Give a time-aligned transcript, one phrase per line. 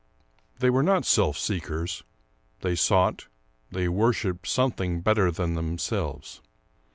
[0.57, 2.03] They were not self seekers;
[2.61, 3.27] they sought,
[3.69, 6.41] they worshiped something better than themselves.